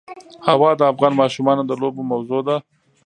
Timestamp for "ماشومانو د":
1.21-1.71